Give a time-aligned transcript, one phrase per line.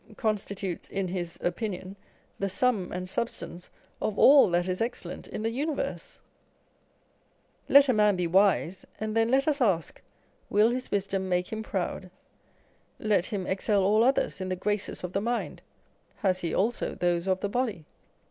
[0.17, 1.95] constitutes (in his opinion)
[2.39, 3.69] the sum and substance
[4.01, 6.17] of all that is excellent in the universe!
[7.69, 10.01] Let a man be wise, and then let us ask,
[10.49, 12.09] Will his wisdom make him proud?
[12.97, 15.61] Let him excel all others in the graces of the mind,
[16.15, 17.85] has he also those of the body?